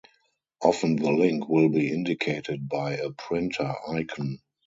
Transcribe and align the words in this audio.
Often 0.63 0.95
the 0.95 1.11
link 1.11 1.47
will 1.47 1.69
be 1.69 1.91
indicated 1.91 2.67
by 2.67 2.93
a 2.95 3.11
printer 3.11 3.75
icon. 3.87 4.39